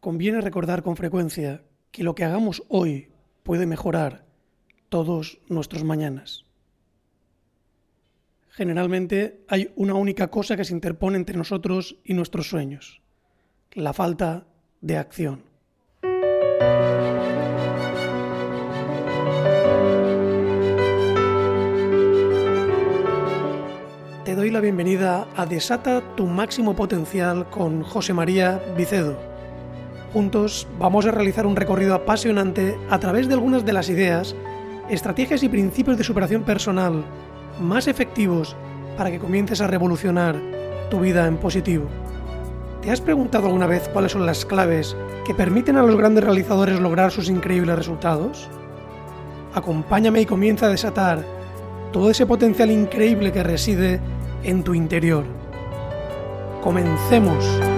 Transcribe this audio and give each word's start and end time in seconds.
conviene 0.00 0.40
recordar 0.40 0.82
con 0.82 0.96
frecuencia 0.96 1.62
que 1.92 2.02
lo 2.02 2.14
que 2.14 2.24
hagamos 2.24 2.64
hoy 2.68 3.10
puede 3.42 3.66
mejorar 3.66 4.24
todos 4.88 5.38
nuestros 5.48 5.84
mañanas. 5.84 6.46
Generalmente 8.48 9.44
hay 9.48 9.70
una 9.76 9.94
única 9.94 10.28
cosa 10.28 10.56
que 10.56 10.64
se 10.64 10.74
interpone 10.74 11.16
entre 11.16 11.36
nosotros 11.36 11.98
y 12.04 12.14
nuestros 12.14 12.48
sueños, 12.48 13.00
la 13.72 13.92
falta 13.92 14.46
de 14.80 14.96
acción. 14.96 15.44
Te 24.24 24.34
doy 24.36 24.50
la 24.50 24.60
bienvenida 24.60 25.28
a 25.36 25.46
Desata 25.46 26.14
tu 26.16 26.26
máximo 26.26 26.76
potencial 26.76 27.48
con 27.50 27.82
José 27.82 28.12
María 28.12 28.62
Vicedo. 28.76 29.29
Juntos 30.12 30.66
vamos 30.78 31.06
a 31.06 31.12
realizar 31.12 31.46
un 31.46 31.54
recorrido 31.54 31.94
apasionante 31.94 32.76
a 32.90 32.98
través 32.98 33.28
de 33.28 33.34
algunas 33.34 33.64
de 33.64 33.72
las 33.72 33.88
ideas, 33.88 34.34
estrategias 34.88 35.44
y 35.44 35.48
principios 35.48 35.96
de 35.96 36.04
superación 36.04 36.42
personal 36.42 37.04
más 37.60 37.86
efectivos 37.86 38.56
para 38.96 39.10
que 39.10 39.20
comiences 39.20 39.60
a 39.60 39.68
revolucionar 39.68 40.36
tu 40.90 40.98
vida 41.00 41.26
en 41.26 41.36
positivo. 41.36 41.86
¿Te 42.82 42.90
has 42.90 43.00
preguntado 43.00 43.46
alguna 43.46 43.66
vez 43.66 43.88
cuáles 43.92 44.12
son 44.12 44.26
las 44.26 44.44
claves 44.44 44.96
que 45.24 45.34
permiten 45.34 45.76
a 45.76 45.82
los 45.82 45.96
grandes 45.96 46.24
realizadores 46.24 46.80
lograr 46.80 47.12
sus 47.12 47.28
increíbles 47.28 47.76
resultados? 47.76 48.48
Acompáñame 49.54 50.22
y 50.22 50.26
comienza 50.26 50.66
a 50.66 50.70
desatar 50.70 51.24
todo 51.92 52.10
ese 52.10 52.26
potencial 52.26 52.70
increíble 52.70 53.30
que 53.30 53.42
reside 53.42 54.00
en 54.42 54.64
tu 54.64 54.74
interior. 54.74 55.24
Comencemos. 56.62 57.69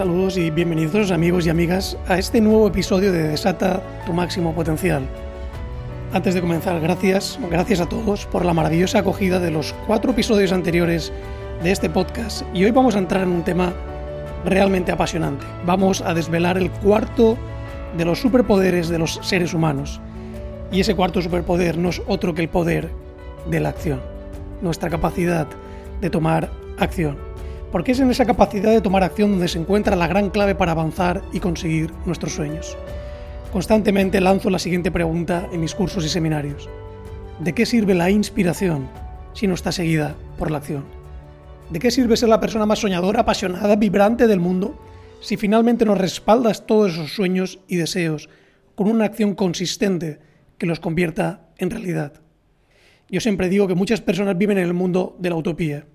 Saludos 0.00 0.38
y 0.38 0.48
bienvenidos 0.48 1.10
amigos 1.10 1.44
y 1.44 1.50
amigas 1.50 1.98
a 2.08 2.16
este 2.16 2.40
nuevo 2.40 2.66
episodio 2.66 3.12
de 3.12 3.24
Desata 3.24 3.82
tu 4.06 4.14
máximo 4.14 4.54
potencial. 4.54 5.02
Antes 6.14 6.32
de 6.32 6.40
comenzar, 6.40 6.80
gracias, 6.80 7.38
gracias 7.50 7.80
a 7.80 7.86
todos 7.86 8.24
por 8.24 8.46
la 8.46 8.54
maravillosa 8.54 9.00
acogida 9.00 9.38
de 9.40 9.50
los 9.50 9.74
cuatro 9.86 10.12
episodios 10.12 10.52
anteriores 10.52 11.12
de 11.62 11.70
este 11.70 11.90
podcast 11.90 12.46
y 12.54 12.64
hoy 12.64 12.70
vamos 12.70 12.96
a 12.96 12.98
entrar 12.98 13.24
en 13.24 13.28
un 13.28 13.44
tema 13.44 13.74
realmente 14.46 14.90
apasionante. 14.90 15.44
Vamos 15.66 16.00
a 16.00 16.14
desvelar 16.14 16.56
el 16.56 16.70
cuarto 16.70 17.36
de 17.94 18.06
los 18.06 18.20
superpoderes 18.20 18.88
de 18.88 18.96
los 18.96 19.20
seres 19.20 19.52
humanos. 19.52 20.00
Y 20.72 20.80
ese 20.80 20.96
cuarto 20.96 21.20
superpoder 21.20 21.76
no 21.76 21.90
es 21.90 22.00
otro 22.06 22.32
que 22.32 22.40
el 22.40 22.48
poder 22.48 22.88
de 23.50 23.60
la 23.60 23.68
acción, 23.68 24.00
nuestra 24.62 24.88
capacidad 24.88 25.46
de 26.00 26.08
tomar 26.08 26.50
acción. 26.78 27.29
Porque 27.72 27.92
es 27.92 28.00
en 28.00 28.10
esa 28.10 28.26
capacidad 28.26 28.72
de 28.72 28.80
tomar 28.80 29.04
acción 29.04 29.30
donde 29.30 29.48
se 29.48 29.58
encuentra 29.58 29.96
la 29.96 30.08
gran 30.08 30.30
clave 30.30 30.54
para 30.54 30.72
avanzar 30.72 31.22
y 31.32 31.40
conseguir 31.40 31.92
nuestros 32.04 32.32
sueños. 32.32 32.76
Constantemente 33.52 34.20
lanzo 34.20 34.50
la 34.50 34.58
siguiente 34.58 34.90
pregunta 34.90 35.48
en 35.52 35.60
mis 35.60 35.74
cursos 35.74 36.04
y 36.04 36.08
seminarios. 36.08 36.68
¿De 37.40 37.52
qué 37.52 37.66
sirve 37.66 37.94
la 37.94 38.10
inspiración 38.10 38.88
si 39.32 39.46
no 39.46 39.54
está 39.54 39.72
seguida 39.72 40.14
por 40.38 40.50
la 40.50 40.58
acción? 40.58 40.84
¿De 41.70 41.78
qué 41.78 41.90
sirve 41.90 42.16
ser 42.16 42.28
la 42.28 42.40
persona 42.40 42.66
más 42.66 42.80
soñadora, 42.80 43.20
apasionada, 43.20 43.76
vibrante 43.76 44.26
del 44.26 44.40
mundo 44.40 44.78
si 45.20 45.36
finalmente 45.36 45.84
no 45.84 45.94
respaldas 45.94 46.66
todos 46.66 46.92
esos 46.92 47.12
sueños 47.12 47.60
y 47.68 47.76
deseos 47.76 48.28
con 48.74 48.88
una 48.88 49.04
acción 49.04 49.34
consistente 49.34 50.18
que 50.58 50.66
los 50.66 50.80
convierta 50.80 51.48
en 51.58 51.70
realidad? 51.70 52.14
Yo 53.08 53.20
siempre 53.20 53.48
digo 53.48 53.66
que 53.68 53.74
muchas 53.74 54.00
personas 54.00 54.38
viven 54.38 54.58
en 54.58 54.64
el 54.64 54.74
mundo 54.74 55.16
de 55.18 55.30
la 55.30 55.36
utopía. 55.36 55.86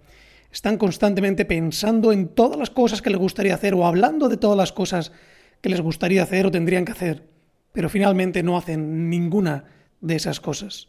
Están 0.56 0.78
constantemente 0.78 1.44
pensando 1.44 2.14
en 2.14 2.30
todas 2.30 2.58
las 2.58 2.70
cosas 2.70 3.02
que 3.02 3.10
les 3.10 3.20
gustaría 3.20 3.54
hacer 3.54 3.74
o 3.74 3.86
hablando 3.86 4.30
de 4.30 4.38
todas 4.38 4.56
las 4.56 4.72
cosas 4.72 5.12
que 5.60 5.68
les 5.68 5.82
gustaría 5.82 6.24
hacer 6.24 6.46
o 6.46 6.52
tendrían 6.52 6.86
que 6.86 6.94
hacer, 6.94 7.28
pero 7.74 7.90
finalmente 7.90 8.42
no 8.42 8.58
hacen 8.58 9.10
ninguna 9.10 9.66
de 10.00 10.16
esas 10.16 10.40
cosas. 10.40 10.88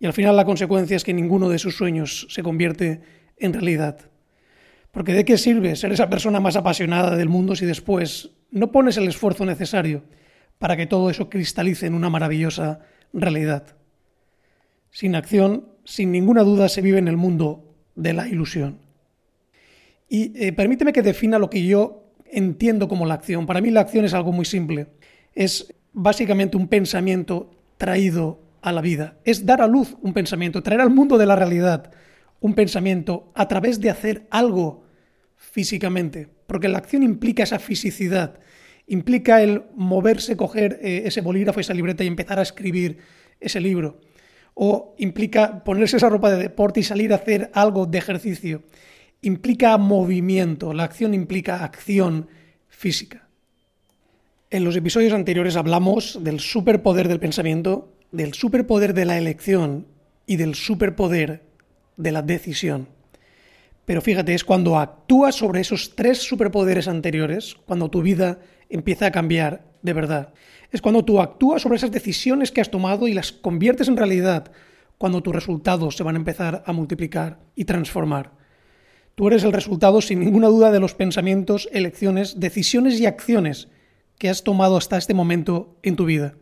Y 0.00 0.06
al 0.06 0.12
final 0.12 0.36
la 0.36 0.44
consecuencia 0.44 0.96
es 0.96 1.04
que 1.04 1.14
ninguno 1.14 1.48
de 1.48 1.60
sus 1.60 1.76
sueños 1.76 2.26
se 2.30 2.42
convierte 2.42 3.00
en 3.36 3.52
realidad. 3.52 4.10
Porque 4.90 5.12
¿de 5.12 5.24
qué 5.24 5.38
sirve 5.38 5.76
ser 5.76 5.92
esa 5.92 6.10
persona 6.10 6.40
más 6.40 6.56
apasionada 6.56 7.14
del 7.14 7.28
mundo 7.28 7.54
si 7.54 7.66
después 7.66 8.30
no 8.50 8.72
pones 8.72 8.96
el 8.96 9.06
esfuerzo 9.06 9.46
necesario 9.46 10.02
para 10.58 10.76
que 10.76 10.88
todo 10.88 11.10
eso 11.10 11.30
cristalice 11.30 11.86
en 11.86 11.94
una 11.94 12.10
maravillosa 12.10 12.80
realidad? 13.12 13.76
Sin 14.90 15.14
acción, 15.14 15.68
sin 15.84 16.10
ninguna 16.10 16.42
duda, 16.42 16.68
se 16.68 16.82
vive 16.82 16.98
en 16.98 17.06
el 17.06 17.16
mundo 17.16 17.69
de 18.00 18.12
la 18.12 18.28
ilusión. 18.28 18.78
Y 20.08 20.32
eh, 20.34 20.52
permíteme 20.52 20.92
que 20.92 21.02
defina 21.02 21.38
lo 21.38 21.50
que 21.50 21.64
yo 21.64 22.12
entiendo 22.26 22.88
como 22.88 23.06
la 23.06 23.14
acción. 23.14 23.46
Para 23.46 23.60
mí 23.60 23.70
la 23.70 23.80
acción 23.80 24.04
es 24.04 24.14
algo 24.14 24.32
muy 24.32 24.44
simple. 24.44 24.88
Es 25.34 25.74
básicamente 25.92 26.56
un 26.56 26.68
pensamiento 26.68 27.50
traído 27.76 28.40
a 28.62 28.72
la 28.72 28.80
vida. 28.80 29.16
Es 29.24 29.46
dar 29.46 29.62
a 29.62 29.66
luz 29.66 29.96
un 30.02 30.12
pensamiento, 30.12 30.62
traer 30.62 30.80
al 30.80 30.90
mundo 30.90 31.18
de 31.18 31.26
la 31.26 31.36
realidad 31.36 31.92
un 32.40 32.54
pensamiento 32.54 33.30
a 33.34 33.48
través 33.48 33.80
de 33.80 33.90
hacer 33.90 34.26
algo 34.30 34.84
físicamente, 35.36 36.28
porque 36.46 36.68
la 36.68 36.78
acción 36.78 37.02
implica 37.02 37.42
esa 37.42 37.58
fisicidad, 37.58 38.40
implica 38.86 39.42
el 39.42 39.62
moverse, 39.74 40.36
coger 40.36 40.78
eh, 40.82 41.02
ese 41.04 41.20
bolígrafo, 41.20 41.60
esa 41.60 41.74
libreta 41.74 42.04
y 42.04 42.06
empezar 42.06 42.38
a 42.38 42.42
escribir 42.42 42.98
ese 43.40 43.60
libro, 43.60 44.00
o 44.54 44.94
implica 44.98 45.64
ponerse 45.64 45.96
esa 45.96 46.08
ropa 46.08 46.30
de 46.30 46.42
deporte 46.42 46.80
y 46.80 46.82
salir 46.82 47.12
a 47.12 47.16
hacer 47.16 47.50
algo 47.54 47.86
de 47.86 47.98
ejercicio, 47.98 48.62
implica 49.22 49.76
movimiento, 49.78 50.72
la 50.72 50.84
acción 50.84 51.14
implica 51.14 51.64
acción 51.64 52.28
física. 52.68 53.28
En 54.50 54.64
los 54.64 54.76
episodios 54.76 55.12
anteriores 55.12 55.56
hablamos 55.56 56.18
del 56.22 56.40
superpoder 56.40 57.06
del 57.08 57.20
pensamiento, 57.20 57.92
del 58.10 58.34
superpoder 58.34 58.94
de 58.94 59.04
la 59.04 59.18
elección 59.18 59.86
y 60.26 60.36
del 60.36 60.54
superpoder 60.54 61.42
de 61.96 62.12
la 62.12 62.22
decisión. 62.22 62.88
Pero 63.84 64.02
fíjate, 64.02 64.34
es 64.34 64.44
cuando 64.44 64.78
actúas 64.78 65.34
sobre 65.34 65.60
esos 65.60 65.94
tres 65.94 66.18
superpoderes 66.18 66.88
anteriores, 66.88 67.56
cuando 67.66 67.90
tu 67.90 68.02
vida 68.02 68.40
empieza 68.70 69.06
a 69.06 69.12
cambiar 69.12 69.70
de 69.82 69.92
verdad. 69.92 70.32
Es 70.70 70.80
cuando 70.80 71.04
tú 71.04 71.20
actúas 71.20 71.62
sobre 71.62 71.76
esas 71.76 71.90
decisiones 71.90 72.52
que 72.52 72.60
has 72.60 72.70
tomado 72.70 73.08
y 73.08 73.14
las 73.14 73.32
conviertes 73.32 73.88
en 73.88 73.96
realidad, 73.96 74.52
cuando 74.98 75.22
tus 75.22 75.34
resultados 75.34 75.96
se 75.96 76.02
van 76.02 76.16
a 76.16 76.18
empezar 76.18 76.62
a 76.66 76.72
multiplicar 76.72 77.40
y 77.54 77.64
transformar. 77.64 78.32
Tú 79.14 79.28
eres 79.28 79.44
el 79.44 79.52
resultado, 79.52 80.00
sin 80.00 80.20
ninguna 80.20 80.48
duda, 80.48 80.70
de 80.70 80.80
los 80.80 80.94
pensamientos, 80.94 81.68
elecciones, 81.72 82.38
decisiones 82.38 83.00
y 83.00 83.06
acciones 83.06 83.68
que 84.18 84.28
has 84.28 84.44
tomado 84.44 84.76
hasta 84.76 84.98
este 84.98 85.14
momento 85.14 85.78
en 85.82 85.96
tu 85.96 86.04
vida. 86.04 86.34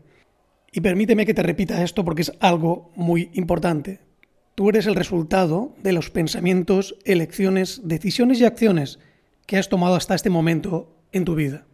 Y 0.73 0.81
permíteme 0.81 1.25
que 1.25 1.35
te 1.35 1.43
repita 1.43 1.83
esto 1.83 2.05
porque 2.05 2.23
es 2.23 2.33
algo 2.41 2.93
muy 2.95 3.31
importante. 3.35 4.01
Tú 4.55 4.69
eres 4.69 4.87
el 4.87 4.97
resultado 4.97 5.75
de 5.83 5.93
los 5.93 6.11
pensamientos, 6.11 6.97
elecciones, 7.05 7.83
decisiones 7.85 8.41
y 8.41 8.45
acciones 8.45 8.99
que 9.47 9.57
has 9.57 9.69
tomado 9.69 9.95
hasta 9.95 10.15
este 10.17 10.31
momento 10.31 10.97
en 11.13 11.25
tu 11.25 11.37
vida. 11.37 11.67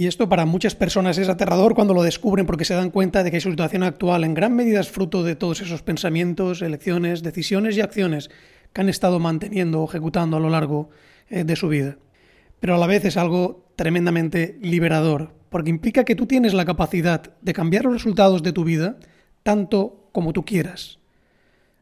Y 0.00 0.06
esto 0.06 0.30
para 0.30 0.46
muchas 0.46 0.74
personas 0.74 1.18
es 1.18 1.28
aterrador 1.28 1.74
cuando 1.74 1.92
lo 1.92 2.02
descubren 2.02 2.46
porque 2.46 2.64
se 2.64 2.72
dan 2.72 2.88
cuenta 2.88 3.22
de 3.22 3.30
que 3.30 3.38
su 3.38 3.50
situación 3.50 3.82
actual 3.82 4.24
en 4.24 4.32
gran 4.32 4.56
medida 4.56 4.80
es 4.80 4.88
fruto 4.88 5.22
de 5.22 5.36
todos 5.36 5.60
esos 5.60 5.82
pensamientos, 5.82 6.62
elecciones, 6.62 7.22
decisiones 7.22 7.76
y 7.76 7.82
acciones 7.82 8.30
que 8.72 8.80
han 8.80 8.88
estado 8.88 9.18
manteniendo 9.18 9.82
o 9.82 9.86
ejecutando 9.86 10.38
a 10.38 10.40
lo 10.40 10.48
largo 10.48 10.88
eh, 11.28 11.44
de 11.44 11.54
su 11.54 11.68
vida. 11.68 11.98
Pero 12.60 12.76
a 12.76 12.78
la 12.78 12.86
vez 12.86 13.04
es 13.04 13.18
algo 13.18 13.66
tremendamente 13.76 14.56
liberador, 14.62 15.34
porque 15.50 15.68
implica 15.68 16.04
que 16.04 16.16
tú 16.16 16.24
tienes 16.24 16.54
la 16.54 16.64
capacidad 16.64 17.34
de 17.42 17.52
cambiar 17.52 17.84
los 17.84 17.92
resultados 17.92 18.42
de 18.42 18.54
tu 18.54 18.64
vida 18.64 18.96
tanto 19.42 20.08
como 20.12 20.32
tú 20.32 20.46
quieras. 20.46 20.98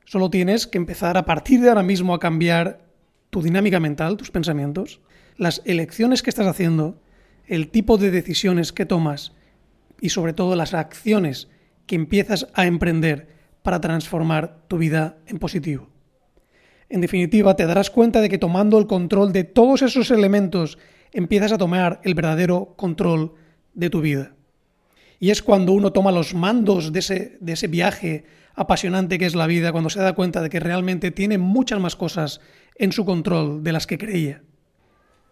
Solo 0.07 0.29
tienes 0.29 0.67
que 0.67 0.79
empezar 0.79 1.17
a 1.19 1.25
partir 1.25 1.61
de 1.61 1.69
ahora 1.69 1.85
mismo 1.85 2.15
a 2.15 2.19
cambiar 2.19 2.81
tu 3.31 3.43
dinámica 3.43 3.79
mental, 3.79 4.17
tus 4.17 4.33
pensamientos, 4.33 5.01
las 5.37 5.63
elecciones 5.65 6.25
que 6.25 6.31
estás 6.31 6.49
haciendo, 6.49 6.99
el 7.49 7.69
tipo 7.69 7.97
de 7.97 8.11
decisiones 8.11 8.73
que 8.73 8.87
tomas 8.87 9.33
y 10.01 10.11
sobre 10.11 10.33
todo 10.33 10.55
las 10.55 10.75
acciones 10.75 11.49
que 11.87 11.97
empiezas 11.97 12.47
a 12.55 12.67
emprender 12.67 13.29
para 13.63 13.81
transformar 13.81 14.63
tu 14.69 14.79
vida 14.79 15.19
en 15.27 15.39
positivo. 15.39 15.89
En 16.89 17.01
definitiva, 17.01 17.57
te 17.57 17.67
darás 17.67 17.91
cuenta 17.91 18.21
de 18.21 18.29
que 18.29 18.39
tomando 18.39 18.79
el 18.79 18.87
control 18.87 19.33
de 19.33 19.45
todos 19.45 19.83
esos 19.83 20.11
elementos 20.11 20.79
empiezas 21.13 21.53
a 21.53 21.59
tomar 21.59 22.01
el 22.05 22.15
verdadero 22.15 22.75
control 22.77 23.35
de 23.75 23.91
tu 23.91 24.01
vida. 24.01 24.35
Y 25.21 25.31
es 25.31 25.43
cuando 25.43 25.73
uno 25.73 25.93
toma 25.93 26.13
los 26.13 26.35
mandos 26.35 26.93
de 26.93 27.01
ese, 27.01 27.39
de 27.41 27.53
ese 27.53 27.67
viaje 27.67 28.25
apasionante 28.55 29.19
que 29.19 29.27
es 29.27 29.35
la 29.35 29.47
vida 29.47 29.73
cuando 29.73 29.91
se 29.91 30.01
da 30.01 30.15
cuenta 30.15 30.43
de 30.43 30.51
que 30.51 30.61
realmente 30.61 31.11
tiene 31.11 31.39
muchas 31.39 31.81
más 31.81 31.97
cosas 31.97 32.41
en 32.77 32.93
su 32.93 33.05
control 33.05 33.63
de 33.63 33.73
las 33.73 33.87
que 33.87 33.99
creía. 33.99 34.43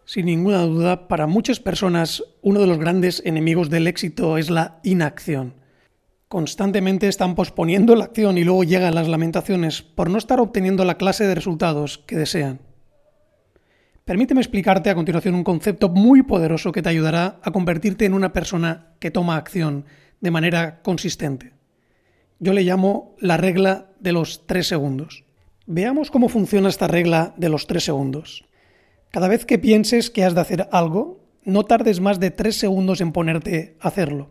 Sin 0.06 0.26
ninguna 0.26 0.62
duda, 0.62 1.08
para 1.08 1.26
muchas 1.26 1.58
personas 1.58 2.22
uno 2.40 2.60
de 2.60 2.68
los 2.68 2.78
grandes 2.78 3.20
enemigos 3.26 3.70
del 3.70 3.88
éxito 3.88 4.38
es 4.38 4.50
la 4.50 4.78
inacción. 4.84 5.54
constantemente 6.28 7.06
están 7.08 7.34
posponiendo 7.34 7.94
la 7.94 8.04
acción 8.04 8.36
y 8.36 8.44
luego 8.44 8.64
llegan 8.64 8.94
las 8.94 9.08
lamentaciones 9.08 9.82
por 9.82 10.10
no 10.10 10.18
estar 10.18 10.40
obteniendo 10.40 10.84
la 10.84 10.96
clase 10.96 11.24
de 11.24 11.34
resultados 11.34 11.98
que 11.98 12.16
desean. 12.16 12.60
Permíteme 14.04 14.40
explicarte 14.40 14.90
a 14.90 14.94
continuación 14.94 15.34
un 15.34 15.44
concepto 15.44 15.88
muy 15.88 16.22
poderoso 16.22 16.72
que 16.72 16.82
te 16.82 16.88
ayudará 16.88 17.40
a 17.42 17.50
convertirte 17.50 18.04
en 18.04 18.14
una 18.14 18.32
persona 18.32 18.94
que 19.00 19.10
toma 19.10 19.36
acción 19.36 19.86
de 20.20 20.30
manera 20.30 20.82
consistente. 20.82 21.52
Yo 22.38 22.52
le 22.52 22.62
llamo 22.62 23.16
la 23.20 23.36
regla 23.36 23.90
de 23.98 24.12
los 24.12 24.46
tres 24.46 24.68
segundos. 24.68 25.24
Veamos 25.66 26.10
cómo 26.10 26.28
funciona 26.28 26.68
esta 26.68 26.86
regla 26.86 27.34
de 27.36 27.48
los 27.48 27.66
tres 27.66 27.84
segundos. 27.84 28.44
Cada 29.16 29.28
vez 29.28 29.46
que 29.46 29.58
pienses 29.58 30.10
que 30.10 30.24
has 30.24 30.34
de 30.34 30.42
hacer 30.42 30.68
algo, 30.72 31.24
no 31.42 31.64
tardes 31.64 32.00
más 32.00 32.20
de 32.20 32.30
tres 32.30 32.58
segundos 32.58 33.00
en 33.00 33.12
ponerte 33.12 33.74
a 33.80 33.88
hacerlo 33.88 34.28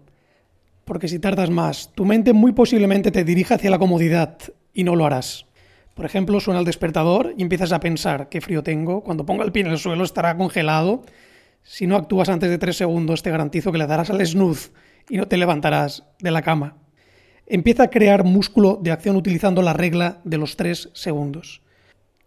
porque 0.84 1.08
si 1.08 1.18
tardas 1.18 1.50
más, 1.50 1.92
tu 1.96 2.06
mente 2.06 2.34
muy 2.34 2.52
posiblemente 2.52 3.10
te 3.10 3.24
dirija 3.24 3.56
hacia 3.56 3.72
la 3.72 3.80
comodidad 3.80 4.38
y 4.74 4.84
no 4.84 4.96
lo 4.96 5.08
harás. 5.08 5.48
Por 5.96 6.06
ejemplo, 6.06 6.40
suena 6.40 6.60
el 6.60 6.68
despertador 6.68 7.34
y 7.36 7.42
empiezas 7.42 7.72
a 7.72 7.80
pensar 7.80 8.30
qué 8.30 8.42
frío 8.42 8.62
tengo, 8.62 9.02
cuando 9.02 9.26
ponga 9.26 9.44
el 9.44 9.52
pie 9.52 9.64
en 9.64 9.72
el 9.72 9.80
suelo 9.80 10.04
estará 10.04 10.38
congelado. 10.38 11.02
Si 11.64 11.88
no 11.88 11.96
actúas 11.96 12.30
antes 12.30 12.52
de 12.52 12.60
tres 12.60 12.78
segundos, 12.78 13.24
te 13.24 13.32
garantizo 13.32 13.72
que 13.72 13.80
le 13.80 13.88
darás 13.88 14.12
al 14.12 14.24
snooze 14.24 14.70
y 15.10 15.18
no 15.18 15.28
te 15.28 15.38
levantarás 15.38 16.04
de 16.20 16.30
la 16.30 16.44
cama. 16.44 16.78
Empieza 17.48 17.84
a 17.84 17.90
crear 17.90 18.24
músculo 18.24 18.78
de 18.80 18.92
acción 18.92 19.16
utilizando 19.16 19.64
la 19.64 19.74
regla 19.74 20.22
de 20.26 20.38
los 20.38 20.56
tres 20.56 20.92
segundos. 20.94 21.64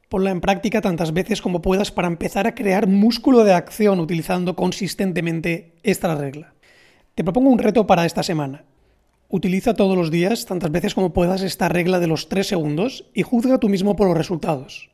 Ponla 0.08 0.30
en 0.30 0.40
práctica 0.40 0.80
tantas 0.80 1.12
veces 1.12 1.42
como 1.42 1.60
puedas 1.60 1.92
para 1.92 2.08
empezar 2.08 2.46
a 2.46 2.54
crear 2.54 2.86
músculo 2.86 3.44
de 3.44 3.52
acción 3.52 4.00
utilizando 4.00 4.56
consistentemente 4.56 5.74
esta 5.82 6.14
regla. 6.14 6.54
Te 7.14 7.24
propongo 7.24 7.50
un 7.50 7.58
reto 7.58 7.86
para 7.86 8.06
esta 8.06 8.22
semana. 8.22 8.64
Utiliza 9.28 9.74
todos 9.74 9.98
los 9.98 10.10
días, 10.10 10.46
tantas 10.46 10.70
veces 10.70 10.94
como 10.94 11.12
puedas, 11.12 11.42
esta 11.42 11.68
regla 11.68 12.00
de 12.00 12.06
los 12.06 12.30
tres 12.30 12.46
segundos 12.46 13.10
y 13.12 13.22
juzga 13.22 13.58
tú 13.58 13.68
mismo 13.68 13.96
por 13.96 14.08
los 14.08 14.16
resultados. 14.16 14.88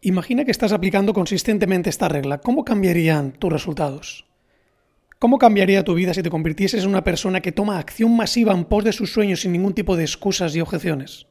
Imagina 0.00 0.46
que 0.46 0.50
estás 0.50 0.72
aplicando 0.72 1.12
consistentemente 1.12 1.90
esta 1.90 2.08
regla. 2.08 2.38
¿Cómo 2.38 2.64
cambiarían 2.64 3.32
tus 3.32 3.52
resultados? 3.52 4.24
¿Cómo 5.18 5.36
cambiaría 5.36 5.84
tu 5.84 5.92
vida 5.94 6.14
si 6.14 6.22
te 6.22 6.30
convirtieses 6.30 6.84
en 6.84 6.88
una 6.88 7.04
persona 7.04 7.42
que 7.42 7.52
toma 7.52 7.78
acción 7.78 8.16
masiva 8.16 8.54
en 8.54 8.64
pos 8.64 8.82
de 8.82 8.92
sus 8.94 9.12
sueños 9.12 9.42
sin 9.42 9.52
ningún 9.52 9.74
tipo 9.74 9.94
de 9.94 10.04
excusas 10.04 10.56
y 10.56 10.62
objeciones? 10.62 11.26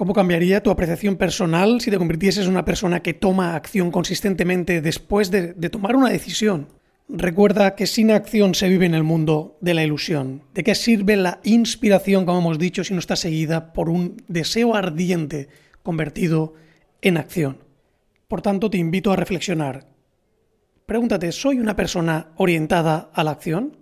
¿Cómo 0.00 0.14
cambiaría 0.14 0.62
tu 0.62 0.70
apreciación 0.70 1.16
personal 1.16 1.82
si 1.82 1.90
te 1.90 1.98
convirtieses 1.98 2.46
en 2.46 2.52
una 2.52 2.64
persona 2.64 3.02
que 3.02 3.12
toma 3.12 3.54
acción 3.54 3.90
consistentemente 3.90 4.80
después 4.80 5.30
de, 5.30 5.52
tomar 5.68 5.94
una 5.94 6.08
decisión? 6.08 6.68
Recuerda 7.06 7.74
que 7.74 7.86
sin 7.86 8.10
acción 8.10 8.54
se 8.54 8.70
vive 8.70 8.86
en 8.86 8.94
el 8.94 9.02
mundo 9.02 9.58
de 9.60 9.74
la 9.74 9.84
ilusión. 9.84 10.44
¿De 10.54 10.64
qué 10.64 10.74
sirve 10.74 11.18
la 11.18 11.40
inspiración, 11.44 12.24
como 12.24 12.38
hemos 12.38 12.58
dicho, 12.58 12.82
si 12.82 12.94
no 12.94 12.98
está 12.98 13.14
seguida 13.14 13.74
por 13.74 13.90
un 13.90 14.22
deseo 14.26 14.74
ardiente 14.74 15.50
convertido 15.82 16.54
en 17.02 17.18
acción? 17.18 17.58
Por 18.26 18.40
tanto, 18.40 18.70
te 18.70 18.78
invito 18.78 19.12
a 19.12 19.16
reflexionar. 19.16 19.86
Pregúntate, 20.86 21.30
¿soy 21.30 21.60
una 21.60 21.76
persona 21.76 22.28
orientada 22.36 23.10
a 23.12 23.22
la 23.22 23.32
acción? 23.32 23.76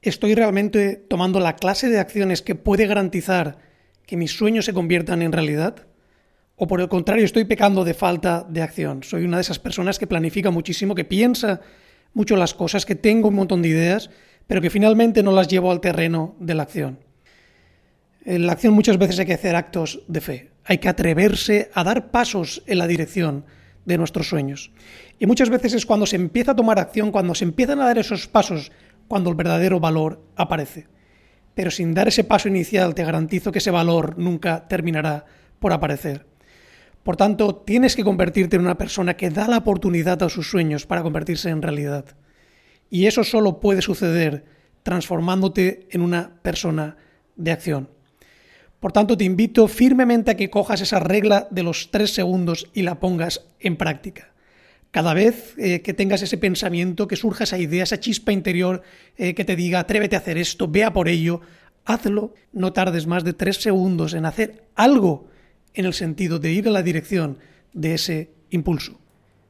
¿Estoy 0.00 0.34
realmente 0.34 0.96
tomando 0.96 1.38
la 1.38 1.56
clase 1.56 1.90
de 1.90 1.98
acciones 1.98 2.40
que 2.40 2.54
puede 2.54 2.86
garantizar 2.86 3.63
que 4.06 4.16
mis 4.16 4.36
sueños 4.36 4.64
se 4.64 4.74
conviertan 4.74 5.22
en 5.22 5.32
realidad? 5.32 5.86
¿O 6.56 6.66
por 6.66 6.80
el 6.80 6.88
contrario, 6.88 7.24
estoy 7.24 7.44
pecando 7.44 7.84
de 7.84 7.94
falta 7.94 8.46
de 8.48 8.62
acción? 8.62 9.02
Soy 9.02 9.24
una 9.24 9.38
de 9.38 9.42
esas 9.42 9.58
personas 9.58 9.98
que 9.98 10.06
planifica 10.06 10.50
muchísimo, 10.50 10.94
que 10.94 11.04
piensa 11.04 11.60
mucho 12.12 12.36
las 12.36 12.54
cosas, 12.54 12.86
que 12.86 12.94
tengo 12.94 13.28
un 13.28 13.34
montón 13.34 13.60
de 13.62 13.68
ideas, 13.68 14.10
pero 14.46 14.60
que 14.60 14.70
finalmente 14.70 15.22
no 15.22 15.32
las 15.32 15.48
llevo 15.48 15.72
al 15.72 15.80
terreno 15.80 16.36
de 16.38 16.54
la 16.54 16.62
acción. 16.62 16.98
En 18.24 18.46
la 18.46 18.52
acción 18.52 18.72
muchas 18.72 18.98
veces 18.98 19.18
hay 19.18 19.26
que 19.26 19.34
hacer 19.34 19.56
actos 19.56 20.02
de 20.08 20.20
fe, 20.20 20.50
hay 20.64 20.78
que 20.78 20.88
atreverse 20.88 21.70
a 21.74 21.84
dar 21.84 22.10
pasos 22.10 22.62
en 22.66 22.78
la 22.78 22.86
dirección 22.86 23.44
de 23.84 23.98
nuestros 23.98 24.28
sueños. 24.28 24.70
Y 25.18 25.26
muchas 25.26 25.50
veces 25.50 25.74
es 25.74 25.86
cuando 25.86 26.06
se 26.06 26.16
empieza 26.16 26.52
a 26.52 26.56
tomar 26.56 26.78
acción, 26.78 27.10
cuando 27.10 27.34
se 27.34 27.44
empiezan 27.44 27.80
a 27.80 27.86
dar 27.86 27.98
esos 27.98 28.26
pasos, 28.26 28.72
cuando 29.08 29.28
el 29.30 29.36
verdadero 29.36 29.80
valor 29.80 30.22
aparece. 30.36 30.86
Pero 31.54 31.70
sin 31.70 31.94
dar 31.94 32.08
ese 32.08 32.24
paso 32.24 32.48
inicial 32.48 32.94
te 32.94 33.04
garantizo 33.04 33.52
que 33.52 33.58
ese 33.58 33.70
valor 33.70 34.18
nunca 34.18 34.66
terminará 34.68 35.24
por 35.58 35.72
aparecer. 35.72 36.26
Por 37.02 37.16
tanto, 37.16 37.54
tienes 37.54 37.96
que 37.96 38.04
convertirte 38.04 38.56
en 38.56 38.62
una 38.62 38.78
persona 38.78 39.16
que 39.16 39.30
da 39.30 39.46
la 39.46 39.58
oportunidad 39.58 40.22
a 40.22 40.28
sus 40.28 40.50
sueños 40.50 40.86
para 40.86 41.02
convertirse 41.02 41.50
en 41.50 41.62
realidad. 41.62 42.04
Y 42.90 43.06
eso 43.06 43.24
solo 43.24 43.60
puede 43.60 43.82
suceder 43.82 44.44
transformándote 44.82 45.88
en 45.90 46.00
una 46.00 46.40
persona 46.42 46.96
de 47.36 47.52
acción. 47.52 47.90
Por 48.80 48.92
tanto, 48.92 49.16
te 49.16 49.24
invito 49.24 49.66
firmemente 49.66 50.30
a 50.30 50.36
que 50.36 50.50
cojas 50.50 50.80
esa 50.82 51.00
regla 51.00 51.48
de 51.50 51.62
los 51.62 51.90
tres 51.90 52.12
segundos 52.12 52.68
y 52.74 52.82
la 52.82 53.00
pongas 53.00 53.46
en 53.60 53.76
práctica. 53.76 54.33
Cada 54.94 55.12
vez 55.12 55.56
eh, 55.58 55.82
que 55.82 55.92
tengas 55.92 56.22
ese 56.22 56.38
pensamiento, 56.38 57.08
que 57.08 57.16
surja 57.16 57.42
esa 57.42 57.58
idea, 57.58 57.82
esa 57.82 57.98
chispa 57.98 58.30
interior 58.30 58.82
eh, 59.16 59.34
que 59.34 59.44
te 59.44 59.56
diga, 59.56 59.80
atrévete 59.80 60.14
a 60.14 60.20
hacer 60.20 60.38
esto, 60.38 60.68
vea 60.68 60.92
por 60.92 61.08
ello, 61.08 61.40
hazlo, 61.84 62.32
no 62.52 62.72
tardes 62.72 63.08
más 63.08 63.24
de 63.24 63.32
tres 63.32 63.56
segundos 63.56 64.14
en 64.14 64.24
hacer 64.24 64.68
algo 64.76 65.26
en 65.74 65.86
el 65.86 65.94
sentido 65.94 66.38
de 66.38 66.52
ir 66.52 66.68
a 66.68 66.70
la 66.70 66.84
dirección 66.84 67.38
de 67.72 67.94
ese 67.94 68.30
impulso. 68.50 69.00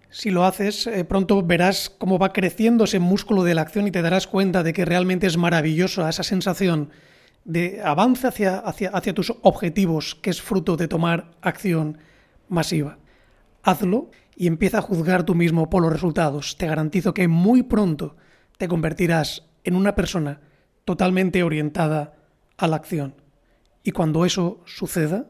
Si 0.08 0.30
lo 0.30 0.46
haces, 0.46 0.86
eh, 0.86 1.04
pronto 1.04 1.42
verás 1.42 1.90
cómo 1.90 2.18
va 2.18 2.32
creciendo 2.32 2.84
ese 2.84 2.98
músculo 2.98 3.44
de 3.44 3.52
la 3.52 3.60
acción 3.60 3.86
y 3.86 3.90
te 3.90 4.00
darás 4.00 4.26
cuenta 4.26 4.62
de 4.62 4.72
que 4.72 4.86
realmente 4.86 5.26
es 5.26 5.36
maravilloso 5.36 6.08
esa 6.08 6.22
sensación 6.22 6.88
de 7.44 7.82
avance 7.84 8.28
hacia, 8.28 8.60
hacia 8.60 9.12
tus 9.12 9.30
objetivos, 9.42 10.14
que 10.14 10.30
es 10.30 10.40
fruto 10.40 10.78
de 10.78 10.88
tomar 10.88 11.32
acción 11.42 11.98
masiva. 12.48 12.96
Hazlo 13.64 14.10
y 14.36 14.46
empieza 14.46 14.78
a 14.78 14.82
juzgar 14.82 15.24
tú 15.24 15.34
mismo 15.34 15.70
por 15.70 15.82
los 15.82 15.92
resultados. 15.92 16.56
Te 16.58 16.66
garantizo 16.66 17.14
que 17.14 17.28
muy 17.28 17.62
pronto 17.62 18.16
te 18.58 18.68
convertirás 18.68 19.48
en 19.64 19.74
una 19.74 19.94
persona 19.94 20.40
totalmente 20.84 21.42
orientada 21.42 22.14
a 22.58 22.68
la 22.68 22.76
acción. 22.76 23.14
Y 23.82 23.92
cuando 23.92 24.26
eso 24.26 24.60
suceda, 24.66 25.28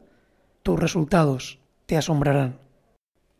tus 0.63 0.79
resultados 0.79 1.59
te 1.85 1.95
asombrarán. 1.95 2.59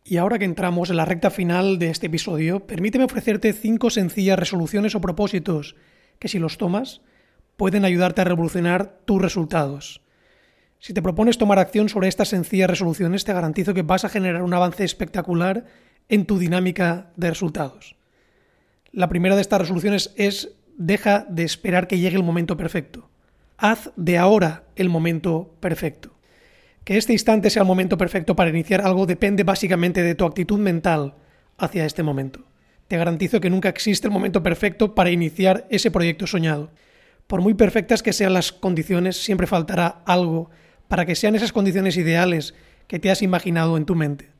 Y 0.02 0.16
ahora 0.16 0.38
que 0.38 0.44
entramos 0.44 0.88
en 0.88 0.96
la 0.96 1.04
recta 1.04 1.30
final 1.30 1.78
de 1.78 1.90
este 1.90 2.06
episodio, 2.06 2.66
permíteme 2.66 3.04
ofrecerte 3.04 3.52
cinco 3.52 3.90
sencillas 3.90 4.38
resoluciones 4.38 4.94
o 4.94 5.00
propósitos 5.00 5.76
que 6.18 6.28
si 6.28 6.38
los 6.38 6.58
tomas 6.58 7.02
pueden 7.56 7.84
ayudarte 7.84 8.22
a 8.22 8.24
revolucionar 8.24 9.00
tus 9.04 9.20
resultados. 9.20 10.00
Si 10.78 10.92
te 10.92 11.02
propones 11.02 11.38
tomar 11.38 11.58
acción 11.58 11.88
sobre 11.88 12.08
estas 12.08 12.28
sencillas 12.28 12.70
resoluciones, 12.70 13.24
te 13.24 13.32
garantizo 13.32 13.74
que 13.74 13.82
vas 13.82 14.04
a 14.04 14.08
generar 14.08 14.42
un 14.42 14.54
avance 14.54 14.84
espectacular 14.84 15.64
en 16.08 16.26
tu 16.26 16.38
dinámica 16.38 17.10
de 17.16 17.30
resultados. 17.30 17.96
La 18.92 19.08
primera 19.08 19.34
de 19.34 19.42
estas 19.42 19.60
resoluciones 19.60 20.12
es 20.16 20.56
deja 20.76 21.26
de 21.28 21.44
esperar 21.44 21.88
que 21.88 21.98
llegue 21.98 22.16
el 22.16 22.22
momento 22.22 22.56
perfecto. 22.56 23.08
Haz 23.58 23.90
de 23.96 24.18
ahora 24.18 24.64
el 24.76 24.88
momento 24.88 25.54
perfecto. 25.60 26.12
Que 26.84 26.98
este 26.98 27.12
instante 27.12 27.50
sea 27.50 27.62
el 27.62 27.68
momento 27.68 27.98
perfecto 27.98 28.36
para 28.36 28.50
iniciar 28.50 28.82
algo 28.82 29.06
depende 29.06 29.42
básicamente 29.42 30.02
de 30.02 30.14
tu 30.14 30.24
actitud 30.24 30.58
mental 30.58 31.14
hacia 31.58 31.84
este 31.84 32.02
momento. 32.02 32.44
Te 32.86 32.96
garantizo 32.96 33.40
que 33.40 33.50
nunca 33.50 33.68
existe 33.68 34.06
el 34.06 34.12
momento 34.12 34.42
perfecto 34.42 34.94
para 34.94 35.10
iniciar 35.10 35.66
ese 35.70 35.90
proyecto 35.90 36.26
soñado. 36.26 36.70
Por 37.26 37.40
muy 37.40 37.54
perfectas 37.54 38.02
que 38.02 38.12
sean 38.12 38.34
las 38.34 38.52
condiciones, 38.52 39.16
siempre 39.16 39.48
faltará 39.48 40.02
algo 40.06 40.50
para 40.88 41.06
que 41.06 41.14
sean 41.14 41.34
esas 41.34 41.52
condiciones 41.52 41.96
ideales 41.96 42.54
que 42.86 42.98
te 42.98 43.10
has 43.10 43.22
imaginado 43.22 43.76
en 43.76 43.86
tu 43.86 43.94
mente. 43.94 44.30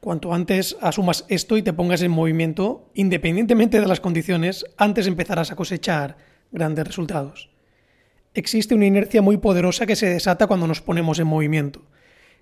Cuanto 0.00 0.34
antes 0.34 0.76
asumas 0.80 1.24
esto 1.28 1.56
y 1.56 1.62
te 1.62 1.72
pongas 1.72 2.02
en 2.02 2.10
movimiento, 2.10 2.90
independientemente 2.94 3.80
de 3.80 3.86
las 3.86 4.00
condiciones, 4.00 4.64
antes 4.76 5.06
empezarás 5.06 5.52
a 5.52 5.56
cosechar 5.56 6.16
grandes 6.50 6.86
resultados 6.86 7.52
existe 8.34 8.74
una 8.74 8.86
inercia 8.86 9.22
muy 9.22 9.36
poderosa 9.36 9.86
que 9.86 9.96
se 9.96 10.08
desata 10.08 10.46
cuando 10.46 10.66
nos 10.66 10.80
ponemos 10.80 11.18
en 11.18 11.26
movimiento, 11.26 11.82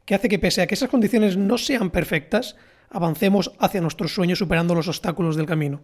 que 0.05 0.15
hace 0.15 0.29
que 0.29 0.39
pese 0.39 0.63
a 0.63 0.67
que 0.67 0.75
esas 0.75 0.89
condiciones 0.89 1.37
no 1.37 1.59
sean 1.59 1.91
perfectas, 1.91 2.57
avancemos 2.89 3.53
hacia 3.59 3.81
nuestros 3.81 4.15
sueños 4.15 4.39
superando 4.39 4.75
los 4.75 4.89
obstáculos 4.89 5.37
del 5.37 5.47
camino. 5.47 5.83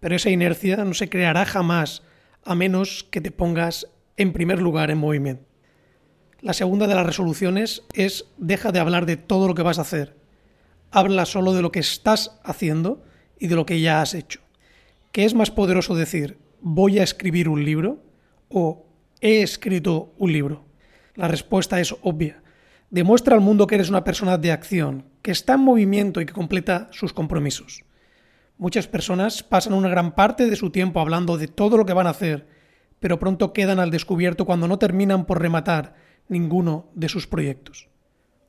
Pero 0.00 0.16
esa 0.16 0.30
inercia 0.30 0.76
no 0.84 0.94
se 0.94 1.08
creará 1.08 1.44
jamás 1.44 2.02
a 2.44 2.54
menos 2.54 3.04
que 3.10 3.20
te 3.20 3.30
pongas 3.30 3.88
en 4.16 4.32
primer 4.32 4.60
lugar 4.60 4.90
en 4.90 4.98
movimiento. 4.98 5.53
La 6.44 6.52
segunda 6.52 6.86
de 6.86 6.94
las 6.94 7.06
resoluciones 7.06 7.84
es 7.94 8.26
deja 8.36 8.70
de 8.70 8.78
hablar 8.78 9.06
de 9.06 9.16
todo 9.16 9.48
lo 9.48 9.54
que 9.54 9.62
vas 9.62 9.78
a 9.78 9.80
hacer. 9.80 10.14
Habla 10.90 11.24
solo 11.24 11.54
de 11.54 11.62
lo 11.62 11.72
que 11.72 11.80
estás 11.80 12.38
haciendo 12.44 13.02
y 13.40 13.46
de 13.46 13.54
lo 13.54 13.64
que 13.64 13.80
ya 13.80 14.02
has 14.02 14.12
hecho. 14.12 14.40
¿Qué 15.10 15.24
es 15.24 15.32
más 15.32 15.50
poderoso 15.50 15.94
decir 15.94 16.36
voy 16.60 16.98
a 16.98 17.02
escribir 17.02 17.48
un 17.48 17.64
libro 17.64 18.02
o 18.50 18.84
he 19.22 19.40
escrito 19.40 20.12
un 20.18 20.34
libro? 20.34 20.66
La 21.14 21.28
respuesta 21.28 21.80
es 21.80 21.96
obvia. 22.02 22.42
Demuestra 22.90 23.34
al 23.34 23.40
mundo 23.40 23.66
que 23.66 23.76
eres 23.76 23.88
una 23.88 24.04
persona 24.04 24.36
de 24.36 24.52
acción, 24.52 25.06
que 25.22 25.30
está 25.30 25.54
en 25.54 25.60
movimiento 25.60 26.20
y 26.20 26.26
que 26.26 26.34
completa 26.34 26.90
sus 26.92 27.14
compromisos. 27.14 27.84
Muchas 28.58 28.86
personas 28.86 29.42
pasan 29.42 29.72
una 29.72 29.88
gran 29.88 30.14
parte 30.14 30.50
de 30.50 30.56
su 30.56 30.68
tiempo 30.68 31.00
hablando 31.00 31.38
de 31.38 31.48
todo 31.48 31.78
lo 31.78 31.86
que 31.86 31.94
van 31.94 32.06
a 32.06 32.10
hacer, 32.10 32.46
pero 33.00 33.18
pronto 33.18 33.54
quedan 33.54 33.80
al 33.80 33.90
descubierto 33.90 34.44
cuando 34.44 34.68
no 34.68 34.78
terminan 34.78 35.24
por 35.24 35.40
rematar 35.40 36.03
ninguno 36.28 36.90
de 36.94 37.08
sus 37.08 37.26
proyectos. 37.26 37.88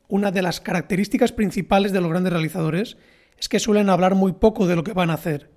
Una 0.07 0.31
de 0.31 0.41
las 0.41 0.61
características 0.61 1.31
principales 1.31 1.91
de 1.91 2.01
los 2.01 2.09
grandes 2.09 2.33
realizadores 2.33 2.97
es 3.37 3.49
que 3.49 3.59
suelen 3.59 3.89
hablar 3.89 4.15
muy 4.15 4.33
poco 4.33 4.67
de 4.67 4.75
lo 4.75 4.83
que 4.83 4.93
van 4.93 5.09
a 5.09 5.15
hacer. 5.15 5.51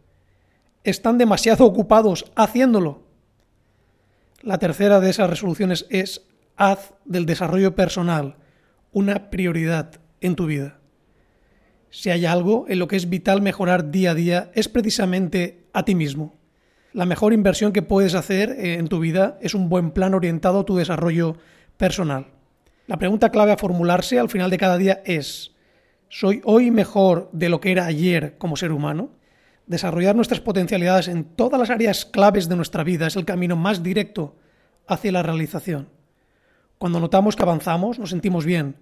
Están 0.84 1.18
demasiado 1.18 1.64
ocupados 1.64 2.32
haciéndolo. 2.34 3.06
La 4.40 4.58
tercera 4.58 5.00
de 5.00 5.10
esas 5.10 5.28
resoluciones 5.28 5.86
es 5.90 6.26
haz 6.56 6.94
del 7.04 7.26
desarrollo 7.26 7.74
personal 7.74 8.36
una 8.92 9.30
prioridad 9.30 10.00
en 10.20 10.34
tu 10.34 10.46
vida. 10.46 10.78
Si 11.90 12.10
hay 12.10 12.26
algo 12.26 12.66
en 12.68 12.78
lo 12.78 12.88
que 12.88 12.96
es 12.96 13.08
vital 13.08 13.40
mejorar 13.42 13.90
día 13.90 14.10
a 14.10 14.14
día 14.14 14.50
es 14.54 14.68
precisamente 14.68 15.66
a 15.72 15.84
ti 15.84 15.94
mismo. 15.94 16.38
La 16.92 17.06
mejor 17.06 17.32
inversión 17.32 17.72
que 17.72 17.82
puedes 17.82 18.14
hacer 18.14 18.56
en 18.58 18.88
tu 18.88 18.98
vida 18.98 19.38
es 19.40 19.54
un 19.54 19.68
buen 19.68 19.90
plan 19.90 20.14
orientado 20.14 20.60
a 20.60 20.64
tu 20.64 20.76
desarrollo 20.76 21.36
personal. 21.78 22.26
La 22.86 22.98
pregunta 22.98 23.30
clave 23.30 23.52
a 23.52 23.56
formularse 23.56 24.18
al 24.18 24.28
final 24.28 24.50
de 24.50 24.58
cada 24.58 24.76
día 24.76 25.00
es, 25.06 25.54
¿soy 26.08 26.42
hoy 26.44 26.70
mejor 26.70 27.30
de 27.32 27.48
lo 27.48 27.60
que 27.60 27.72
era 27.72 27.86
ayer 27.86 28.36
como 28.36 28.56
ser 28.56 28.72
humano? 28.72 29.10
Desarrollar 29.66 30.16
nuestras 30.16 30.40
potencialidades 30.40 31.08
en 31.08 31.24
todas 31.24 31.60
las 31.60 31.70
áreas 31.70 32.04
claves 32.04 32.48
de 32.48 32.56
nuestra 32.56 32.84
vida 32.84 33.06
es 33.06 33.16
el 33.16 33.24
camino 33.24 33.56
más 33.56 33.82
directo 33.82 34.36
hacia 34.86 35.12
la 35.12 35.22
realización. 35.22 35.88
Cuando 36.78 37.00
notamos 37.00 37.36
que 37.36 37.42
avanzamos, 37.42 37.98
nos 37.98 38.10
sentimos 38.10 38.44
bien. 38.44 38.76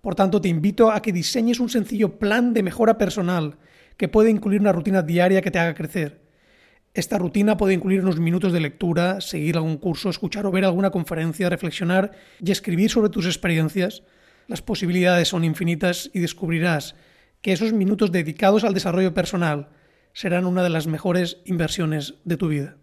Por 0.00 0.14
tanto, 0.14 0.40
te 0.40 0.48
invito 0.48 0.90
a 0.90 1.02
que 1.02 1.12
diseñes 1.12 1.60
un 1.60 1.68
sencillo 1.68 2.18
plan 2.18 2.54
de 2.54 2.62
mejora 2.62 2.96
personal 2.96 3.56
que 3.96 4.08
puede 4.08 4.30
incluir 4.30 4.60
una 4.60 4.72
rutina 4.72 5.02
diaria 5.02 5.42
que 5.42 5.50
te 5.50 5.58
haga 5.58 5.74
crecer. 5.74 6.20
Esta 6.98 7.16
rutina 7.16 7.56
puede 7.56 7.74
incluir 7.74 8.00
unos 8.00 8.18
minutos 8.18 8.52
de 8.52 8.58
lectura, 8.58 9.20
seguir 9.20 9.54
algún 9.54 9.76
curso, 9.76 10.10
escuchar 10.10 10.46
o 10.46 10.50
ver 10.50 10.64
alguna 10.64 10.90
conferencia, 10.90 11.48
reflexionar 11.48 12.10
y 12.44 12.50
escribir 12.50 12.90
sobre 12.90 13.08
tus 13.08 13.24
experiencias. 13.26 14.02
Las 14.48 14.62
posibilidades 14.62 15.28
son 15.28 15.44
infinitas 15.44 16.10
y 16.12 16.18
descubrirás 16.18 16.96
que 17.40 17.52
esos 17.52 17.72
minutos 17.72 18.10
dedicados 18.10 18.64
al 18.64 18.74
desarrollo 18.74 19.14
personal 19.14 19.68
serán 20.12 20.44
una 20.44 20.64
de 20.64 20.70
las 20.70 20.88
mejores 20.88 21.36
inversiones 21.44 22.14
de 22.24 22.36
tu 22.36 22.48
vida. 22.48 22.78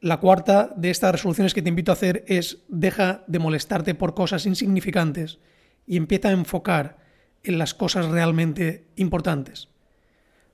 La 0.00 0.16
cuarta 0.16 0.74
de 0.74 0.90
estas 0.90 1.12
resoluciones 1.12 1.54
que 1.54 1.62
te 1.62 1.68
invito 1.68 1.92
a 1.92 1.94
hacer 1.94 2.24
es 2.26 2.64
deja 2.66 3.22
de 3.28 3.38
molestarte 3.38 3.94
por 3.94 4.14
cosas 4.14 4.44
insignificantes 4.44 5.38
y 5.86 5.98
empieza 5.98 6.30
a 6.30 6.32
enfocar 6.32 6.98
en 7.44 7.58
las 7.58 7.74
cosas 7.74 8.06
realmente 8.06 8.88
importantes. 8.96 9.68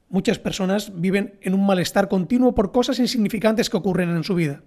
Muchas 0.09 0.39
personas 0.39 0.93
viven 1.01 1.39
en 1.41 1.55
un 1.55 1.67
malestar 1.67 2.09
continuo 2.09 2.55
por 2.55 2.73
cosas 2.73 2.99
insignificantes 2.99 3.71
que 3.71 3.77
ocurren 3.77 4.11
en 4.11 4.25
su 4.25 4.35
vida. 4.35 4.63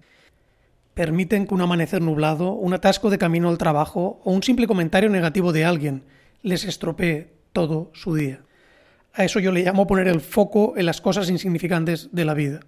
Permiten 0.94 1.46
que 1.46 1.54
un 1.54 1.60
amanecer 1.60 2.02
nublado, 2.02 2.52
un 2.52 2.74
atasco 2.74 3.08
de 3.08 3.18
camino 3.18 3.48
al 3.48 3.58
trabajo 3.58 4.20
o 4.24 4.32
un 4.32 4.42
simple 4.42 4.66
comentario 4.66 5.08
negativo 5.08 5.52
de 5.52 5.64
alguien 5.64 6.04
les 6.42 6.64
estropee 6.64 7.32
todo 7.52 7.90
su 7.94 8.14
día. 8.14 8.42
A 9.14 9.24
eso 9.24 9.40
yo 9.40 9.52
le 9.52 9.62
llamo 9.62 9.86
poner 9.86 10.08
el 10.08 10.20
foco 10.20 10.74
en 10.76 10.86
las 10.86 11.00
cosas 11.00 11.30
insignificantes 11.30 12.10
de 12.12 12.24
la 12.24 12.34
vida. 12.34 12.60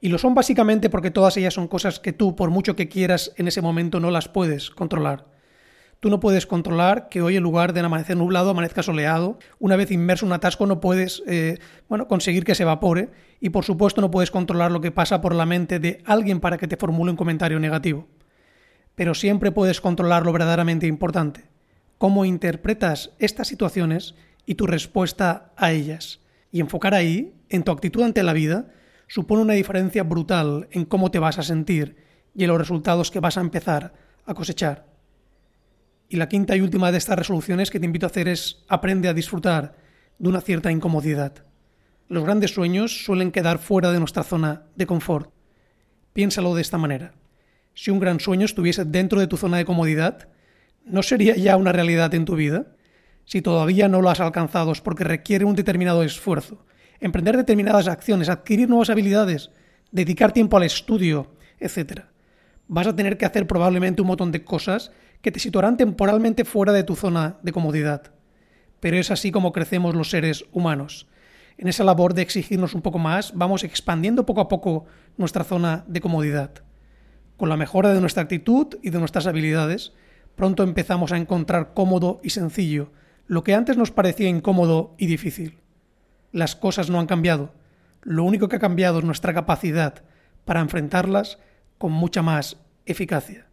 Y 0.00 0.08
lo 0.08 0.18
son 0.18 0.34
básicamente 0.34 0.90
porque 0.90 1.10
todas 1.10 1.36
ellas 1.36 1.54
son 1.54 1.68
cosas 1.68 1.98
que 1.98 2.12
tú, 2.12 2.36
por 2.36 2.50
mucho 2.50 2.76
que 2.76 2.88
quieras, 2.88 3.32
en 3.36 3.48
ese 3.48 3.62
momento 3.62 4.00
no 4.00 4.10
las 4.10 4.28
puedes 4.28 4.70
controlar. 4.70 5.37
Tú 6.00 6.10
no 6.10 6.20
puedes 6.20 6.46
controlar 6.46 7.08
que 7.08 7.22
hoy 7.22 7.36
en 7.36 7.42
lugar 7.42 7.72
de 7.72 7.80
amanecer 7.80 8.16
nublado 8.16 8.50
amanezca 8.50 8.84
soleado. 8.84 9.38
Una 9.58 9.74
vez 9.74 9.90
inmerso 9.90 10.24
en 10.24 10.30
un 10.30 10.36
atasco 10.36 10.64
no 10.64 10.80
puedes 10.80 11.24
eh, 11.26 11.58
bueno, 11.88 12.06
conseguir 12.06 12.44
que 12.44 12.54
se 12.54 12.62
evapore 12.62 13.10
y 13.40 13.50
por 13.50 13.64
supuesto 13.64 14.00
no 14.00 14.10
puedes 14.10 14.30
controlar 14.30 14.70
lo 14.70 14.80
que 14.80 14.92
pasa 14.92 15.20
por 15.20 15.34
la 15.34 15.44
mente 15.44 15.80
de 15.80 16.00
alguien 16.04 16.38
para 16.38 16.56
que 16.56 16.68
te 16.68 16.76
formule 16.76 17.10
un 17.10 17.16
comentario 17.16 17.58
negativo. 17.58 18.06
Pero 18.94 19.14
siempre 19.14 19.50
puedes 19.50 19.80
controlar 19.80 20.24
lo 20.24 20.32
verdaderamente 20.32 20.86
importante. 20.86 21.46
Cómo 21.98 22.24
interpretas 22.24 23.10
estas 23.18 23.48
situaciones 23.48 24.14
y 24.46 24.54
tu 24.54 24.68
respuesta 24.68 25.52
a 25.56 25.72
ellas. 25.72 26.20
Y 26.52 26.60
enfocar 26.60 26.94
ahí, 26.94 27.34
en 27.48 27.64
tu 27.64 27.72
actitud 27.72 28.04
ante 28.04 28.22
la 28.22 28.32
vida, 28.32 28.68
supone 29.08 29.42
una 29.42 29.54
diferencia 29.54 30.04
brutal 30.04 30.68
en 30.70 30.84
cómo 30.84 31.10
te 31.10 31.18
vas 31.18 31.38
a 31.38 31.42
sentir 31.42 31.96
y 32.36 32.44
en 32.44 32.50
los 32.50 32.58
resultados 32.58 33.10
que 33.10 33.18
vas 33.18 33.36
a 33.36 33.40
empezar 33.40 33.94
a 34.24 34.34
cosechar. 34.34 34.97
Y 36.08 36.16
la 36.16 36.28
quinta 36.28 36.56
y 36.56 36.62
última 36.62 36.90
de 36.90 36.98
estas 36.98 37.18
resoluciones 37.18 37.70
que 37.70 37.78
te 37.78 37.86
invito 37.86 38.06
a 38.06 38.08
hacer 38.08 38.28
es 38.28 38.64
aprende 38.68 39.08
a 39.08 39.14
disfrutar 39.14 39.76
de 40.18 40.28
una 40.28 40.40
cierta 40.40 40.72
incomodidad. 40.72 41.44
Los 42.08 42.24
grandes 42.24 42.52
sueños 42.52 43.04
suelen 43.04 43.30
quedar 43.30 43.58
fuera 43.58 43.92
de 43.92 43.98
nuestra 43.98 44.22
zona 44.22 44.62
de 44.74 44.86
confort. 44.86 45.30
Piénsalo 46.14 46.54
de 46.54 46.62
esta 46.62 46.78
manera. 46.78 47.12
Si 47.74 47.90
un 47.90 48.00
gran 48.00 48.18
sueño 48.18 48.46
estuviese 48.46 48.86
dentro 48.86 49.20
de 49.20 49.26
tu 49.26 49.36
zona 49.36 49.58
de 49.58 49.66
comodidad, 49.66 50.28
¿no 50.84 51.02
sería 51.02 51.36
ya 51.36 51.56
una 51.56 51.72
realidad 51.72 52.14
en 52.14 52.24
tu 52.24 52.34
vida? 52.34 52.74
Si 53.26 53.42
todavía 53.42 53.88
no 53.88 54.00
lo 54.00 54.08
has 54.08 54.20
alcanzado 54.20 54.72
es 54.72 54.80
porque 54.80 55.04
requiere 55.04 55.44
un 55.44 55.54
determinado 55.54 56.02
esfuerzo, 56.02 56.64
emprender 56.98 57.36
determinadas 57.36 57.86
acciones, 57.86 58.30
adquirir 58.30 58.70
nuevas 58.70 58.88
habilidades, 58.88 59.50
dedicar 59.90 60.32
tiempo 60.32 60.56
al 60.56 60.62
estudio, 60.62 61.34
etc. 61.60 62.04
Vas 62.66 62.86
a 62.86 62.96
tener 62.96 63.18
que 63.18 63.26
hacer 63.26 63.46
probablemente 63.46 64.00
un 64.00 64.08
montón 64.08 64.32
de 64.32 64.42
cosas 64.44 64.90
que 65.22 65.32
te 65.32 65.40
situarán 65.40 65.76
temporalmente 65.76 66.44
fuera 66.44 66.72
de 66.72 66.84
tu 66.84 66.96
zona 66.96 67.38
de 67.42 67.52
comodidad. 67.52 68.12
Pero 68.80 68.96
es 68.96 69.10
así 69.10 69.30
como 69.30 69.52
crecemos 69.52 69.94
los 69.94 70.10
seres 70.10 70.44
humanos. 70.52 71.08
En 71.56 71.68
esa 71.68 71.84
labor 71.84 72.14
de 72.14 72.22
exigirnos 72.22 72.74
un 72.74 72.82
poco 72.82 72.98
más, 72.98 73.32
vamos 73.34 73.64
expandiendo 73.64 74.24
poco 74.26 74.40
a 74.40 74.48
poco 74.48 74.86
nuestra 75.16 75.44
zona 75.44 75.84
de 75.88 76.00
comodidad. 76.00 76.62
Con 77.36 77.48
la 77.48 77.56
mejora 77.56 77.92
de 77.92 78.00
nuestra 78.00 78.22
actitud 78.22 78.78
y 78.82 78.90
de 78.90 78.98
nuestras 78.98 79.26
habilidades, 79.26 79.92
pronto 80.36 80.62
empezamos 80.62 81.12
a 81.12 81.16
encontrar 81.16 81.74
cómodo 81.74 82.20
y 82.22 82.30
sencillo 82.30 82.92
lo 83.26 83.44
que 83.44 83.54
antes 83.54 83.76
nos 83.76 83.90
parecía 83.90 84.28
incómodo 84.28 84.94
y 84.98 85.06
difícil 85.06 85.58
las 86.32 86.56
cosas 86.56 86.90
no 86.90 87.00
han 87.00 87.06
cambiado. 87.06 87.52
Lo 88.02 88.24
único 88.24 88.48
que 88.48 88.56
ha 88.56 88.60
cambiado 88.60 88.98
es 88.98 89.04
nuestra 89.04 89.34
capacidad 89.34 90.02
para 90.44 90.60
enfrentarlas 90.60 91.38
con 91.78 91.92
mucha 91.92 92.22
más 92.22 92.58
eficacia. 92.86 93.47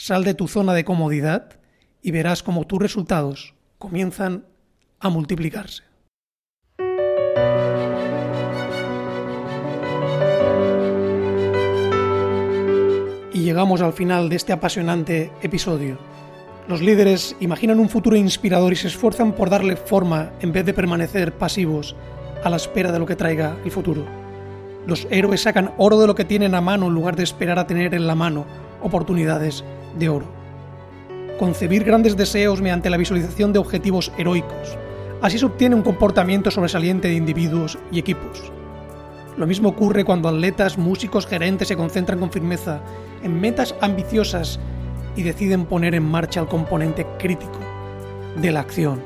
Sal 0.00 0.22
de 0.22 0.32
tu 0.32 0.46
zona 0.46 0.74
de 0.74 0.84
comodidad 0.84 1.58
y 2.02 2.12
verás 2.12 2.44
cómo 2.44 2.68
tus 2.68 2.78
resultados 2.78 3.54
comienzan 3.78 4.44
a 5.00 5.08
multiplicarse. 5.08 5.82
Y 13.32 13.40
llegamos 13.40 13.80
al 13.80 13.92
final 13.92 14.28
de 14.28 14.36
este 14.36 14.52
apasionante 14.52 15.32
episodio. 15.42 15.98
Los 16.68 16.80
líderes 16.80 17.34
imaginan 17.40 17.80
un 17.80 17.88
futuro 17.88 18.14
inspirador 18.14 18.72
y 18.72 18.76
se 18.76 18.86
esfuerzan 18.86 19.32
por 19.32 19.50
darle 19.50 19.74
forma 19.74 20.30
en 20.40 20.52
vez 20.52 20.64
de 20.64 20.74
permanecer 20.74 21.36
pasivos 21.36 21.96
a 22.44 22.50
la 22.50 22.56
espera 22.56 22.92
de 22.92 23.00
lo 23.00 23.06
que 23.06 23.16
traiga 23.16 23.56
el 23.64 23.72
futuro. 23.72 24.06
Los 24.86 25.08
héroes 25.10 25.42
sacan 25.42 25.74
oro 25.76 25.98
de 25.98 26.06
lo 26.06 26.14
que 26.14 26.24
tienen 26.24 26.54
a 26.54 26.60
mano 26.60 26.86
en 26.86 26.94
lugar 26.94 27.16
de 27.16 27.24
esperar 27.24 27.58
a 27.58 27.66
tener 27.66 27.94
en 27.94 28.06
la 28.06 28.14
mano 28.14 28.67
oportunidades 28.82 29.64
de 29.98 30.08
oro. 30.08 30.26
Concebir 31.38 31.84
grandes 31.84 32.16
deseos 32.16 32.60
mediante 32.60 32.90
la 32.90 32.96
visualización 32.96 33.52
de 33.52 33.58
objetivos 33.58 34.12
heroicos. 34.18 34.76
Así 35.20 35.38
se 35.38 35.46
obtiene 35.46 35.74
un 35.74 35.82
comportamiento 35.82 36.50
sobresaliente 36.50 37.08
de 37.08 37.14
individuos 37.14 37.78
y 37.90 37.98
equipos. 37.98 38.52
Lo 39.36 39.46
mismo 39.46 39.68
ocurre 39.68 40.04
cuando 40.04 40.28
atletas, 40.28 40.78
músicos, 40.78 41.26
gerentes 41.26 41.68
se 41.68 41.76
concentran 41.76 42.18
con 42.18 42.32
firmeza 42.32 42.80
en 43.22 43.40
metas 43.40 43.74
ambiciosas 43.80 44.58
y 45.14 45.22
deciden 45.22 45.64
poner 45.66 45.94
en 45.94 46.04
marcha 46.04 46.40
el 46.40 46.48
componente 46.48 47.06
crítico 47.18 47.58
de 48.40 48.52
la 48.52 48.60
acción. 48.60 49.00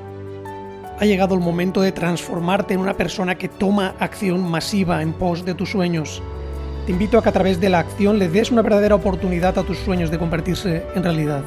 Ha 0.98 1.04
llegado 1.04 1.34
el 1.34 1.40
momento 1.40 1.80
de 1.80 1.92
transformarte 1.92 2.74
en 2.74 2.80
una 2.80 2.94
persona 2.94 3.36
que 3.36 3.48
toma 3.48 3.94
acción 3.98 4.48
masiva 4.48 5.02
en 5.02 5.12
pos 5.12 5.44
de 5.44 5.54
tus 5.54 5.70
sueños. 5.70 6.22
Te 6.86 6.90
invito 6.90 7.16
a 7.16 7.22
que 7.22 7.28
a 7.28 7.32
través 7.32 7.60
de 7.60 7.68
la 7.68 7.78
acción 7.78 8.18
le 8.18 8.28
des 8.28 8.50
una 8.50 8.60
verdadera 8.60 8.96
oportunidad 8.96 9.56
a 9.56 9.62
tus 9.62 9.78
sueños 9.78 10.10
de 10.10 10.18
convertirse 10.18 10.84
en 10.96 11.04
realidad. 11.04 11.44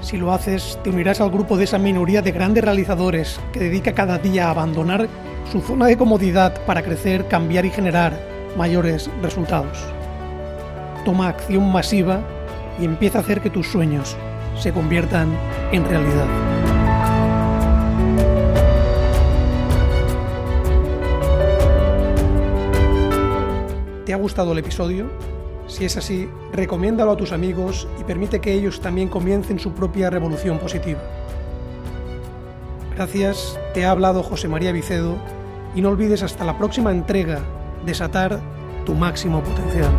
Si 0.00 0.16
lo 0.16 0.32
haces, 0.32 0.78
te 0.82 0.88
unirás 0.88 1.20
al 1.20 1.30
grupo 1.30 1.58
de 1.58 1.64
esa 1.64 1.78
minoría 1.78 2.22
de 2.22 2.32
grandes 2.32 2.64
realizadores 2.64 3.38
que 3.52 3.60
dedica 3.60 3.92
cada 3.92 4.16
día 4.16 4.46
a 4.46 4.50
abandonar 4.52 5.06
su 5.52 5.60
zona 5.60 5.86
de 5.86 5.98
comodidad 5.98 6.64
para 6.64 6.82
crecer, 6.82 7.28
cambiar 7.28 7.66
y 7.66 7.70
generar 7.70 8.18
mayores 8.56 9.10
resultados. 9.20 9.78
Toma 11.04 11.28
acción 11.28 11.70
masiva 11.70 12.20
y 12.80 12.86
empieza 12.86 13.18
a 13.18 13.20
hacer 13.20 13.42
que 13.42 13.50
tus 13.50 13.66
sueños 13.66 14.16
se 14.58 14.72
conviertan 14.72 15.36
en 15.72 15.84
realidad. 15.84 16.65
¿Te 24.06 24.14
ha 24.14 24.16
gustado 24.16 24.52
el 24.52 24.58
episodio? 24.58 25.10
Si 25.66 25.84
es 25.84 25.96
así, 25.96 26.30
recomiéndalo 26.52 27.10
a 27.10 27.16
tus 27.16 27.32
amigos 27.32 27.88
y 28.00 28.04
permite 28.04 28.40
que 28.40 28.52
ellos 28.52 28.80
también 28.80 29.08
comiencen 29.08 29.58
su 29.58 29.72
propia 29.72 30.10
revolución 30.10 30.60
positiva. 30.60 31.00
Gracias, 32.94 33.58
te 33.74 33.84
ha 33.84 33.90
hablado 33.90 34.22
José 34.22 34.46
María 34.46 34.70
Vicedo 34.70 35.16
y 35.74 35.80
no 35.80 35.88
olvides 35.88 36.22
hasta 36.22 36.44
la 36.44 36.56
próxima 36.56 36.92
entrega 36.92 37.40
desatar 37.84 38.40
tu 38.84 38.94
máximo 38.94 39.42
potencial. 39.42 39.90